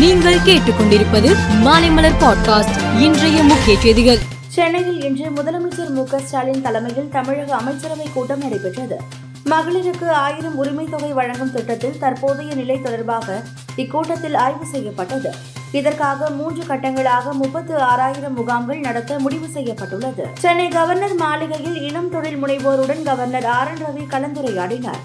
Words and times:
நீங்கள் 0.00 0.38
கேட்டுக்கொண்டிருப்பது 0.38 1.36
மாலைமலர் 1.64 2.16
பாட்காஸ்ட் 2.20 3.00
இன்றைய 3.00 3.42
முக்கிய 3.42 3.80
செய்திகள். 3.80 4.18
சென்னையில் 4.48 5.02
இன்று 5.04 5.42
முதலமைச்சர் 5.42 5.88
மு 5.88 6.06
ஸ்டாலின் 6.18 6.62
தலைமையில் 6.62 7.08
தமிழக 7.08 7.56
அமைச்சரவை 7.56 8.06
கூட்டம் 8.14 8.38
நடைபெற்றது. 8.38 9.00
மகளிருக்கு 9.46 10.08
ஆயிரம் 10.08 10.56
உரிமை 10.56 10.84
தொகை 10.84 11.12
வழங்கும் 11.12 11.52
திட்டத்தில் 11.52 11.98
தற்போதைய 11.98 12.54
நிலை 12.54 12.82
தொடர்பாக 12.82 13.42
இக்கூட்டத்தில் 13.76 14.36
ஆய்வு 14.36 14.66
செய்யப்பட்டது. 14.66 15.34
இதற்காக 15.72 16.30
மூன்று 16.30 16.62
கட்டங்களாக 16.62 17.32
முப்பத்து 17.32 17.78
ஆறாயிரம் 17.78 18.34
முகாம்கள் 18.34 18.78
நடத்த 18.78 19.18
முடிவு 19.18 19.46
செய்யப்பட்டுள்ளது. 19.46 20.26
சென்னை 20.38 20.68
கவர்னர் 20.68 21.14
மாளிகையில் 21.14 21.82
இளம் 21.82 22.10
தொழில் 22.10 22.44
முனைவோருடன் 22.44 23.02
கவர்னர் 23.02 23.46
ஆர் 23.46 23.68
என் 23.68 23.84
ரவி 23.84 24.14
கலந்துரையாடினார். 24.14 25.00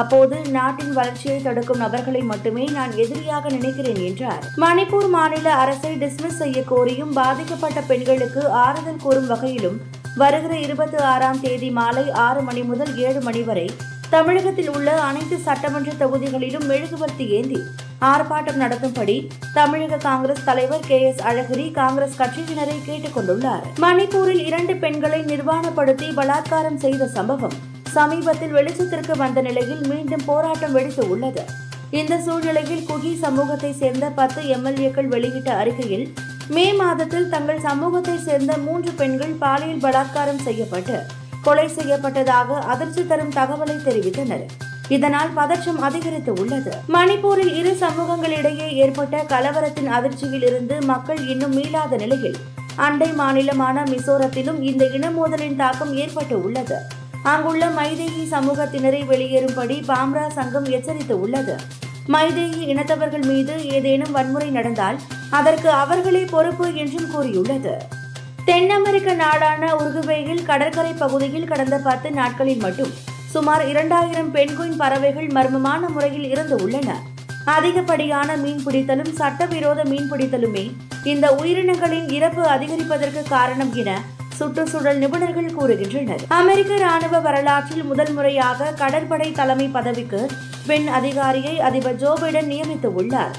அப்போது 0.00 0.36
நாட்டின் 0.56 0.92
வளர்ச்சியை 0.92 1.38
தடுக்கும் 1.42 1.82
நபர்களை 1.84 2.22
மட்டுமே 2.30 2.64
நான் 2.78 2.92
எதிரியாக 2.96 3.48
நினைக்கிறேன் 3.48 4.00
என்றார். 4.08 4.42
மணிப்பூர் 4.56 5.08
மாநில 5.08 5.54
அரசை 5.62 5.92
டிஸ்மிஸ் 5.96 6.40
செய்ய 6.42 6.62
கோரியும் 6.70 7.12
பாதிக்கப்பட்ட 7.12 7.80
பெண்களுக்கு 7.80 8.42
ஆறுதல் 8.64 9.02
கூறும் 9.02 9.26
வகையிலும் 9.26 9.78
வருகிற 10.16 10.58
இருபத்தி 10.58 10.96
ஆறாம் 10.96 11.40
தேதி 11.40 11.70
மாலை 11.70 12.04
ஆறு 12.26 12.42
மணி 12.42 12.62
முதல் 12.62 12.92
ஏழு 12.98 13.20
மணி 13.20 13.42
வரை 13.42 13.66
தமிழகத்தில் 14.10 14.70
உள்ள 14.70 14.88
அனைத்து 15.00 15.36
சட்டமன்ற 15.38 15.92
தொகுதிகளிலும் 15.92 16.66
மெழுகுவர்த்தி 16.66 17.26
ஏந்தி 17.38 17.60
ஆர்ப்பாட்டம் 18.00 18.60
நடத்தும்படி 18.62 19.16
தமிழக 19.54 19.96
காங்கிரஸ் 19.96 20.44
தலைவர் 20.44 20.84
கே 20.86 20.98
எஸ் 21.02 21.22
அழகிரி 21.22 21.66
காங்கிரஸ் 21.70 22.18
கட்சியினரை 22.20 22.76
கேட்டுக் 22.86 23.16
கொண்டுள்ளார். 23.16 23.64
மணிப்பூரில் 23.80 24.44
இரண்டு 24.44 24.76
பெண்களை 24.76 25.22
நிர்வாணப்படுத்தி 25.22 26.10
பலாத்காரம் 26.16 26.82
செய்த 26.84 27.06
சம்பவம் 27.06 27.56
சமீபத்தில் 27.98 28.54
வெளிச்சத்திற்கு 28.56 29.14
வந்த 29.22 29.40
நிலையில் 29.48 29.82
மீண்டும் 29.90 30.24
போராட்டம் 30.30 30.74
வெடித்து 30.76 31.04
உள்ளது. 31.12 31.42
இந்த 32.00 32.14
சூழ்நிலையில் 32.26 32.86
குகி 32.88 33.12
சமூகத்தை 33.24 33.70
சேர்ந்த 33.82 34.06
பத்து 34.20 34.40
எம்எல்ஏக்கள் 34.54 35.12
வெளியிட்ட 35.14 35.50
அறிக்கையில் 35.62 36.06
மே 36.54 36.64
மாதத்தில் 36.80 37.30
தங்கள் 37.34 37.64
சமூகத்தை 37.68 38.16
சேர்ந்த 38.26 38.52
மூன்று 38.66 38.90
பெண்கள் 39.00 39.34
பாலியல் 39.42 39.84
பலாத்காரம் 39.84 40.44
செய்யப்பட்டு 40.46 40.96
கொலை 41.46 41.66
செய்யப்பட்டதாக 41.78 42.58
அதிர்ச்சி 42.72 43.02
தரும் 43.06 43.34
தகவலை 43.38 43.76
தெரிவித்தனர். 43.86 44.44
இதனால் 44.96 45.30
பதற்றம் 45.38 45.80
அதிகரித்து 45.86 46.32
உள்ளது. 46.42 46.72
மணிப்பூரில் 46.96 47.52
இரு 47.60 47.72
சமூகங்களிடையே 47.84 48.68
ஏற்பட்ட 48.82 49.24
கலவரத்தின் 49.32 49.90
அதிர்ச்சியில் 49.96 50.46
இருந்து 50.50 50.76
மக்கள் 50.92 51.22
இன்னும் 51.32 51.56
மீளாத 51.58 51.96
நிலையில் 52.04 52.38
அண்டை 52.86 53.10
மாநிலமான 53.20 53.86
மிசோரத்திலும் 53.92 54.60
இந்த 54.70 54.84
இனமோதலின் 54.98 55.58
தாக்கம் 55.62 55.92
ஏற்பட்டு 56.02 56.36
உள்ளது. 56.46 56.78
அங்குள்ள 57.32 57.66
மைதேகி 57.66 58.24
சமூகத்தினரை 58.30 59.00
வெளியேறும்படி 59.10 59.76
பாம்ரா 59.90 60.26
சங்கம் 60.28 60.64
எச்சரித்து 60.64 61.20
உள்ளது 61.20 61.54
மைதேகி 62.08 62.60
இனத்தவர்கள் 62.72 63.24
மீது 63.26 63.54
ஏதேனும் 63.68 64.12
வன்முறை 64.12 64.48
நடந்தால் 64.50 64.98
அதற்கு 65.30 65.70
அவர்களே 65.70 66.24
பொறுப்பு 66.24 66.66
என்றும் 66.74 67.10
கூறியுள்ளது. 67.10 67.72
தென் 68.44 68.70
அமெரிக்க 68.70 69.14
நாடான 69.14 69.74
உருகுவேயில் 69.74 70.42
கடற்கரை 70.44 70.92
பகுதியில் 70.92 71.46
கடந்த 71.46 71.78
பத்து 71.78 72.10
நாட்களில் 72.10 72.60
மட்டும் 72.60 72.92
சுமார் 73.34 73.68
இரண்டாயிரம் 73.68 74.34
பெண்குயின் 74.34 74.76
பறவைகள் 74.76 75.26
மர்மமான 75.26 75.88
முறையில் 75.88 76.28
இருந்து 76.30 76.56
உள்ளன. 76.56 76.98
அதிகப்படியான 77.44 78.36
மீன் 78.36 78.62
பிடித்தலும் 78.66 79.12
சட்டவிரோத 79.12 79.80
மீன் 79.84 80.10
பிடித்தலுமே 80.12 80.64
இந்த 81.04 81.26
உயிரினங்களின் 81.40 82.08
இறப்பு 82.10 82.42
அதிகரிப்பதற்கு 82.42 83.22
காரணம் 83.28 83.74
என 83.74 83.90
சுற்றுச்சூழல் 84.38 84.98
நிபுணர்கள் 84.98 85.56
கூறுகின்றனர். 85.58 86.22
அமெரிக்க 86.28 86.76
ராணுவ 86.76 87.18
வரலாற்றில் 87.18 87.84
முதல் 87.84 88.12
முறையாக 88.12 88.70
கடற்படை 88.70 89.32
தலைமை 89.32 89.68
பதவிக்கு 89.68 90.26
பெண் 90.66 90.88
அதிகாரியை 90.88 91.60
அதிபர் 91.60 91.96
ஜோ 91.96 92.12
பைடன் 92.22 92.50
நியமித்து 92.52 92.90
உள்ளார். 93.00 93.36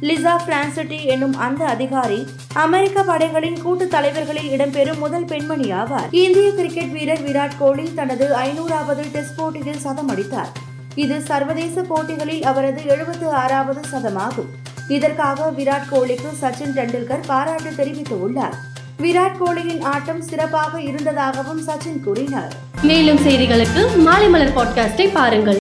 லிசா 0.00 0.32
பிரான்சிட்டி 0.46 0.98
என்னும் 1.04 1.36
அந்த 1.36 1.64
அதிகாரி 1.64 2.26
அமெரிக்க 2.52 3.02
படைகளின் 3.02 3.58
கூட்டு 3.62 3.88
தலைவர்களில் 3.88 4.50
இடம்பெறும் 4.56 4.98
முதல் 4.98 5.24
பெண்மணி 5.24 5.72
ஆவார் 5.72 6.08
இந்திய 6.10 6.52
கிரிக்கெட் 6.52 6.92
வீரர் 6.92 7.24
விராட் 7.28 7.58
கோலி 7.58 7.86
தனது 7.94 8.26
ஐநூறாவது 8.36 9.04
டெஸ்ட் 9.12 9.36
போட்டியில் 9.36 9.84
சதம் 9.86 10.08
அடித்தார். 10.08 10.52
இது 10.94 11.20
சர்வதேச 11.20 11.82
போட்டிகளில் 11.82 12.44
அவரது 12.44 12.80
எழுபத்து 12.86 13.28
ஆறாவது 13.42 13.80
சதமாகும். 13.92 14.50
இதற்காக 14.88 15.50
விராட் 15.58 15.88
கோலிக்கு 15.90 16.30
சச்சின் 16.42 16.74
டெண்டுல்கர் 16.76 17.26
பாராட்டு 17.26 17.70
தெரிவித்துள்ளார் 17.70 18.58
விராட் 19.02 19.38
கோலியின் 19.40 19.82
ஆட்டம் 19.82 20.22
சிறப்பாக 20.22 20.80
இருந்ததாகவும் 20.80 21.60
சச்சின் 21.66 22.00
கூறினார். 22.04 22.52
மேலும் 22.82 23.20
செய்திகளுக்கு 23.26 23.82
மாலை 23.96 24.28
மலர் 24.28 24.56
பாட்காஸ்டை 24.56 25.06
பாருங்கள். 25.12 25.58